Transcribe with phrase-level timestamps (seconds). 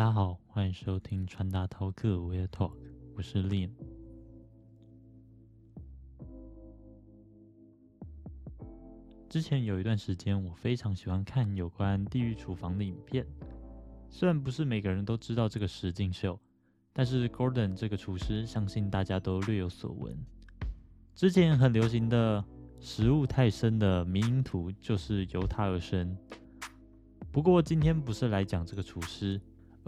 [0.00, 2.72] 大家好，欢迎收听传达饕客 Wear Talk，
[3.14, 3.68] 我是 Lin。
[9.28, 13.26] 之前有一段时间，我非常喜欢看有关地狱厨房的影片。
[14.08, 16.40] 虽然不是每个人都知道这个实境秀，
[16.94, 20.16] 但是 Gordon 这个厨师，相信大家都略有所闻。
[21.14, 22.42] 之前很流行的
[22.78, 26.16] 食物太深的迷因图，就是由他而生。
[27.30, 29.38] 不过今天不是来讲这个厨师，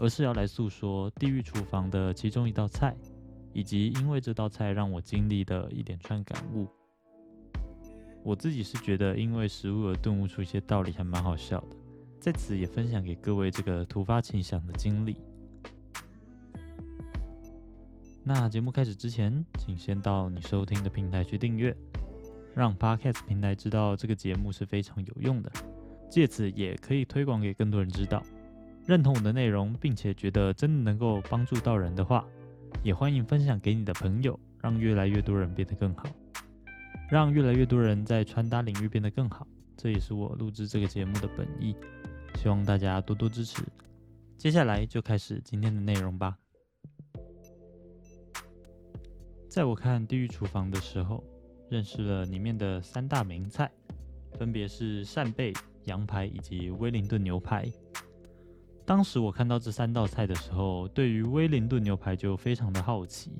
[0.03, 2.93] 而是要来诉说地狱厨房的其中一道菜，
[3.53, 6.67] 以及因为这道菜让我经历的一连串感悟。
[8.21, 11.77] 我自己是觉得，因为食物而顿悟出一些道理，还蛮好笑的。
[12.19, 15.15] 在此也分享给各位这个突发奇想的经历。
[18.25, 21.73] 那节目开始之前，请先到你收听的平台去订阅，
[22.53, 25.49] 让 Podcast 平台知道这个节目是非常有用的，
[26.09, 28.21] 借此也可以推广给更多人知道。
[28.85, 32.25] 认同我的内容，并且觉得真的能够帮助到人的话，
[32.83, 36.05] 也欢迎分享给你的朋友，让越来越多人变得更好。
[37.09, 41.75] 让越来越多人在穿搭领域变得更好，这也是我录制这个节目的本意。
[42.35, 43.61] 希望大家多多支持。
[44.37, 46.37] 接下来就开始今天的内容吧。
[49.47, 51.23] 在我看《地狱厨房》的时候，
[51.69, 53.71] 认识了里面的三大名菜，
[54.37, 55.53] 分别是扇贝、
[55.85, 57.71] 羊排以及威灵顿牛排。
[58.85, 63.31] 当时我看到这三道菜的时候，对于威灵顿牛排就非常的好奇。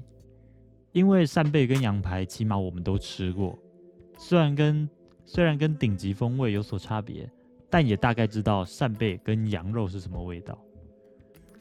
[0.92, 3.58] 因为扇贝跟羊排，起码我们都吃过，
[4.18, 4.88] 虽然跟
[5.26, 7.28] 虽然跟顶级风味有所差别，
[7.70, 10.58] 但也大概知道扇贝跟羊肉是什么味道。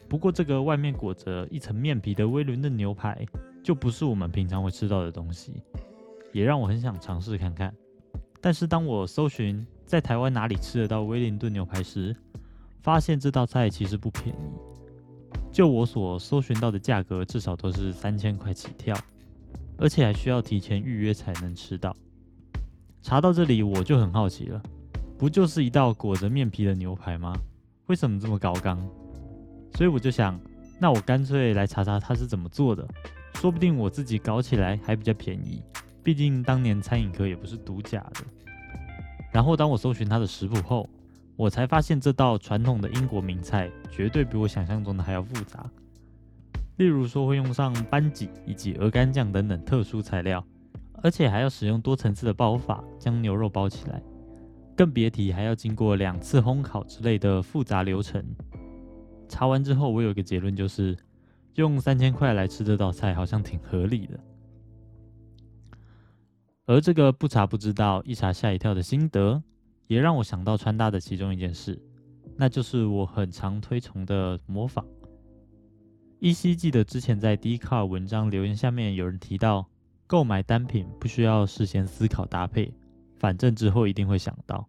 [0.07, 3.25] 不过这个外面裹着一层面皮的威灵顿牛排，
[3.63, 5.63] 就不是我们平常会吃到的东西，
[6.31, 7.73] 也让我很想尝试看看。
[8.39, 12.15] 但是当我搜寻在台湾哪里吃得到威灵顿牛排时，
[12.83, 14.51] 发现这道菜其实不便宜，
[15.51, 18.95] 就我所搜寻到的价格，至少都是三千块起跳。
[19.77, 21.95] 而且还需要提前预约才能吃到。
[23.01, 24.61] 查到这里我就很好奇了，
[25.17, 27.33] 不就是一道裹着面皮的牛排吗？
[27.87, 28.77] 为什么这么高刚？
[29.75, 30.39] 所以我就想，
[30.79, 32.87] 那我干脆来查查它是怎么做的，
[33.35, 35.63] 说不定我自己搞起来还比较便宜。
[36.03, 38.25] 毕竟当年餐饮科也不是独家的。
[39.31, 40.87] 然后当我搜寻它的食谱后，
[41.35, 45.69] 我才发现这道传统的英国名菜绝对比我想象中的还要复杂。
[46.77, 50.43] 例如说会用上班戟以及鹅肝酱等等特殊材料，
[51.01, 54.01] 而且还要使用多层次的包法将牛肉包起来，
[54.75, 58.23] 更别提还要经过两次烘烤之类的复杂流程。
[59.27, 60.97] 查完之后，我有一个结论，就是
[61.55, 64.19] 用三千块来吃这道菜好像挺合理的。
[66.65, 69.43] 而这个不查不知道，一查吓一跳的心得，
[69.87, 71.81] 也让我想到穿搭的其中一件事，
[72.35, 74.85] 那就是我很常推崇的模仿。
[76.19, 79.67] 依稀记得之前在 d c a r 文章留言下面有人提到，
[80.07, 82.73] 购买单品不需要事先思考搭配，
[83.17, 84.67] 反正之后一定会想到。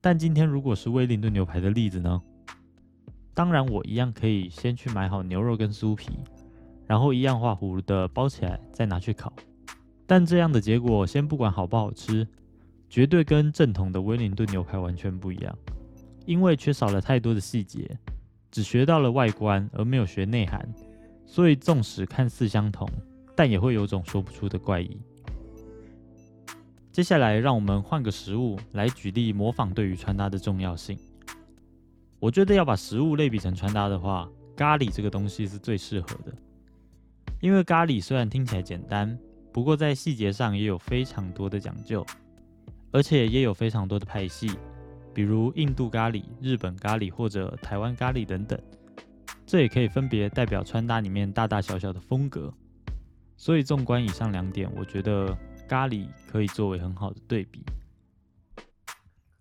[0.00, 2.22] 但今天如果是威灵顿牛排的例子呢？
[3.32, 6.10] 当然我一样可以先去买好牛肉跟酥皮，
[6.86, 9.32] 然后一样画葫芦的包起来再拿去烤。
[10.06, 12.28] 但这样的结果先不管好不好吃，
[12.94, 15.58] 绝对跟正统的威灵顿牛排完全不一样，
[16.26, 17.90] 因为缺少了太多的细节。
[18.52, 20.64] 只学到了外观，而没有学内涵，
[21.26, 22.88] 所以纵使看似相同，
[23.34, 24.96] 但也会有种说不出的怪异。
[26.92, 30.96] 接下来，让我们换个食物来举例模仿对于穿搭的重要性。
[32.20, 36.32] 我觉得要把食物类比成穿搭的话，咖喱这个东西是最适合的，
[37.40, 39.18] 因为咖喱虽然听起来简单，
[39.52, 42.06] 不过在细节上也有非常多的讲究，
[42.94, 44.48] 而且也有非常多的派系。
[45.12, 48.56] 比如印度咖喱、日本咖喱或者台湾咖喱等等，
[49.44, 52.52] 这也可以分别代表穿搭里面大大小小的风格。
[53.36, 55.36] 所以纵观以上两点，我觉得
[55.68, 57.64] 咖喱可以作为很好的对比。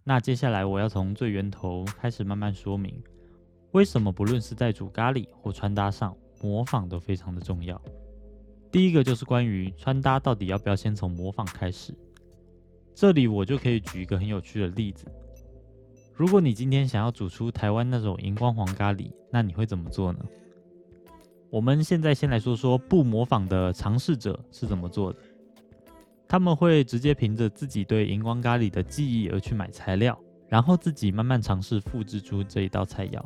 [0.04, 3.02] 那接下来我要从最源头开始慢慢说明，
[3.72, 7.80] 为什么不论是在煮咖喱或穿搭上，模仿都非常的重要。
[8.72, 11.96] 第一个就是关于穿搭到底要不要先从模仿开始，
[12.94, 15.06] 这里我就可以举一个很有趣的例子。
[16.14, 20.20] 如果你今天想要煮出台湾那种荧光黄咖喱，那你会怎么做呢？
[21.50, 25.20] 我们现在先来说说不模仿的尝试者是怎么做的。
[26.28, 30.18] 他们会直接凭着自己对荧光咖喱的记忆而去买材料，
[30.48, 33.24] 然后自己慢慢尝试复制出这一道菜肴。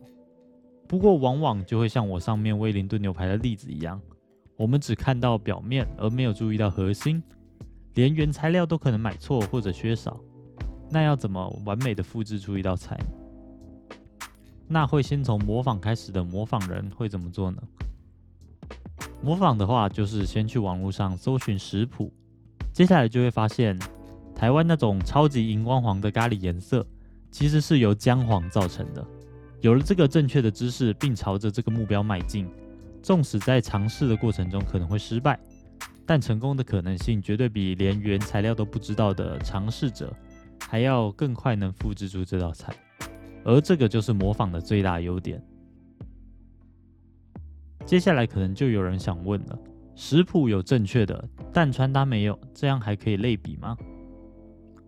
[0.88, 4.02] 不过往往就会像我上面威灵顿牛排的例子一样，
[4.58, 7.22] 我们只看到表面，而没有注意到核心，
[7.97, 10.19] 连原材料都可能买错或者缺少。
[10.88, 12.95] 那要怎么完美的复制出一道菜？
[14.67, 17.59] 那会先从模仿开始的模仿人会怎么做呢？
[19.23, 22.13] 模仿的话，就是先去网络上搜寻食谱，
[22.71, 23.75] 接下来就会发现，
[24.35, 26.85] 台湾那种超级荧光黄的咖喱颜色，
[27.31, 29.03] 其实是由姜黄造成的。
[29.61, 32.47] 有了这个正确的知识，并朝着这个目标迈进，
[33.01, 35.39] 纵使在尝试的过程中可能会失败，
[36.07, 40.12] 但成功的可能性绝对比连原材料都不知道的尝试者
[40.68, 42.74] 还要更快能复制出这道菜。
[43.44, 45.42] 而这个就是模仿的最大优点。
[47.86, 49.59] 接下来可能就有人想问了：
[49.95, 53.77] 食谱有正确的，但穿搭没有，这样还可以类比吗？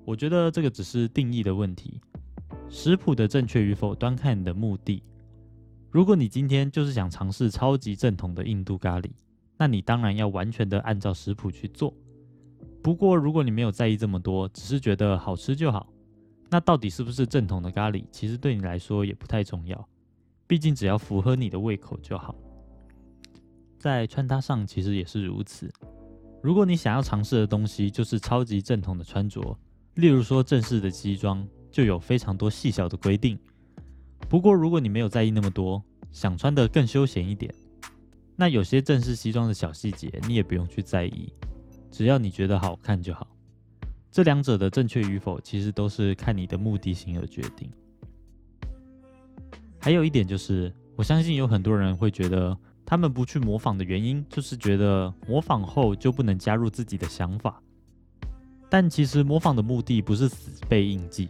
[0.06, 2.02] 我觉得这个只是定义的问题。
[2.70, 5.04] 食谱的正确与否，端看你的目的。
[5.92, 9.10] 如果你今天就是想尝试超级正统的印度咖喱，
[9.60, 11.94] 那你当然要完全的按照食谱去做。
[12.82, 15.92] 不过，如果你没有在意这么多，只是觉得好吃就好，
[16.50, 19.90] 那到底是不是正统的咖喱，其实对你来说也不太重要。
[20.48, 22.34] 毕竟只要符合你的胃口就好。
[23.78, 25.70] 在穿搭上其实也是如此。
[26.42, 29.60] 如果你想要尝试的东西就是超级正统的穿着，
[29.96, 33.38] 例如说正式的西装，就有非常多细小的规定。
[34.30, 37.54] 不过如果你没有在意那么多，想穿得更休闲一点，
[38.40, 41.32] 那有些正式西装的小细节你也不用去在意，
[41.92, 43.28] 只要你觉得好看就好。
[44.10, 47.70] 这两者的正确与否，其实都是看你的目的性而决定。
[49.78, 52.58] 还有一点就是，我相信有很多人会觉得。
[52.86, 57.62] 他们不去模仿的原因，就是觉得模仿后就不能加入自己的想法。
[58.68, 61.30] 但其实模仿的目的不是死背印记，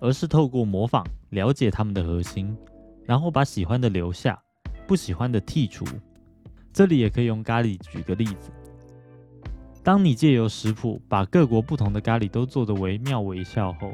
[0.00, 2.54] 而是透过模仿了解他们的核心，
[3.06, 4.38] 然后把喜欢的留下，
[4.86, 5.82] 不喜欢的剔除。
[6.72, 8.50] 这里也可以用咖喱举个例子：
[9.82, 13.92] 当你借由食谱把各国不同的咖喱都做得惟妙惟肖后，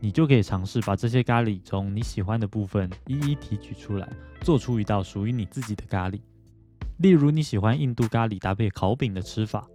[0.00, 4.08] 你就可以尝试把这些咖喱中你喜欢的部分一一提取出来，
[4.40, 6.18] 做出一道属于你自己的咖喱。
[6.98, 9.68] 例如你喜欢印度咖喱搭配烤饼的吃法，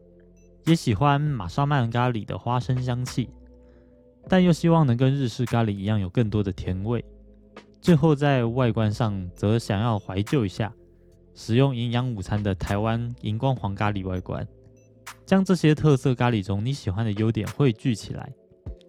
[0.65, 3.29] 也喜欢玛莎曼咖喱的花生香气，
[4.27, 7.03] 但又希望能跟日式咖喱一样有更多的甜味。
[7.79, 10.73] 最后在外观上则想要怀旧一下，
[11.35, 14.47] 使用营养午餐的台湾荧光黄咖喱外观，
[15.25, 18.31] 将这些特色咖喱中你喜欢的优点汇聚起来。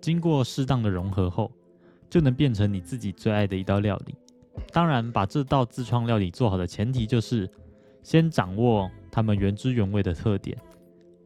[0.00, 1.50] 经过适当的融合后，
[2.11, 4.14] 就能变成你自己最爱的一道料理。
[4.73, 7.49] 当然，把这道自创料理做好的前提就是
[8.02, 10.56] 先掌握它们原汁原味的特点，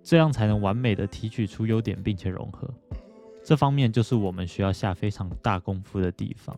[0.03, 2.73] 这样才能完美的提取出优点并且融合。
[3.45, 6.57] 这方面就是我们需要下非常大功夫的地方。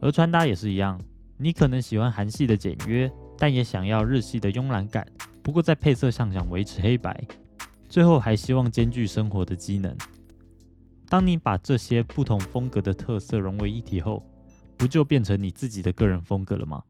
[0.00, 1.00] 而穿搭也是一样，
[1.38, 5.06] 你可能喜欢韩系的简约，但也想要日系的慵懒感。
[5.42, 7.22] 不过在配色上想维持黑白，
[7.88, 9.94] 最后还希望兼具生活的机能。
[11.08, 14.24] 当你把这些不同风格的特色融为一体后，
[14.76, 16.82] 不就变成你自己的个人风格了吗？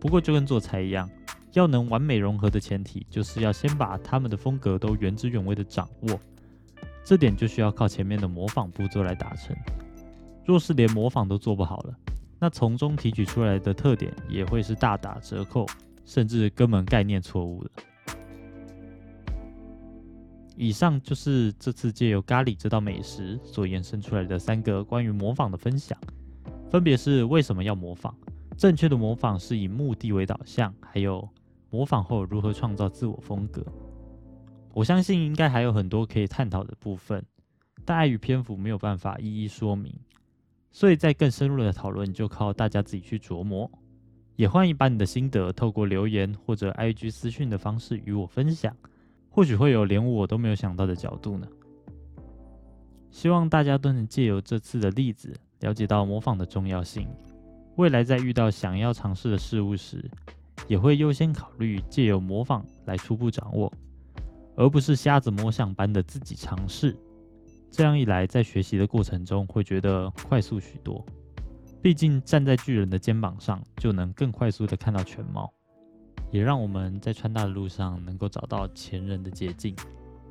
[0.00, 1.08] 不过就跟做菜一样，
[1.52, 6.18] 要能完美融合的前提，就是要先把他们的风格都原汁原味的掌握。
[7.04, 9.54] 这点就需要靠前面的模仿步骤来达成。
[10.44, 11.94] 若是连模仿都做不好了，
[12.44, 15.64] 那从中提取出来的特点也会是大打折扣，
[16.04, 17.70] 甚至根本概念错误的。
[20.54, 25.98] 以上就是这次借由咖喱这道美食所延伸出来的三个关于模仿的分享，
[26.70, 28.14] 分别是为什么要模仿，
[28.58, 31.26] 正确的模仿是以目的为导向，还有
[31.70, 33.64] 模仿后如何创造自我风格。
[34.74, 37.24] 我相信应该还有很多可以探讨的部分，
[37.86, 39.98] 但碍于篇幅没有办法一一说明，
[40.74, 43.70] 所以在更深入的讨论就靠大家自己去琢磨。
[44.34, 48.76] 也欢迎把你的心得透过留言或者 IG 私讯的方式与我分享。
[49.30, 51.46] 或许会有连我都没有想到的角度呢。
[53.12, 57.06] 希望大家都能借由这次的例子，了解到模仿的重要性。
[57.76, 60.10] 未来在遇到想要尝试的事物时，
[60.66, 63.72] 也会优先考虑借由模仿来初步掌握，
[64.56, 66.96] 而不是瞎子摸象般的自己尝试。
[67.76, 71.04] 这样一来，在学习的过程中会觉得快速许多。
[71.82, 75.52] 毕竟站在巨人的肩膀上，就能更快速的看到全貌。
[76.30, 79.74] 也让我们在穿搭的路上能够找到前人的捷径，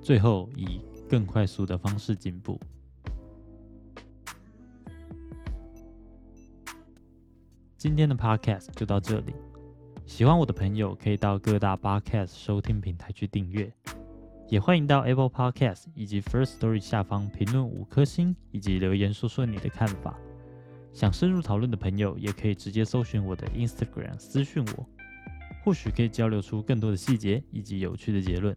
[0.02, 2.58] 最后以更快速的方式进步。
[7.76, 9.34] 今天的 Podcast 就到这里，
[10.06, 13.70] 喜欢我的朋友可以到各大 Podcast 收听平台去订阅，
[14.54, 20.16] 也欢迎到 Apple Podcast 以及 First Story 下方评论五颗星以及留言说说你的看法。
[20.94, 24.88] 想深入讨论的朋友也可以直接搜寻我的 Instagram 私讯我。
[25.64, 28.56] 或许可以交流出更多的细节以及有趣的结论。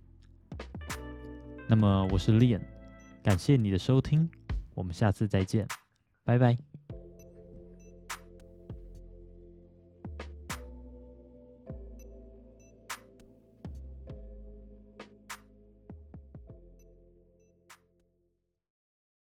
[1.67, 2.61] 那么，我是 Lian，
[3.23, 4.29] 感谢你的收听，
[4.75, 5.67] 我们下次再见，
[6.25, 6.75] 拜拜。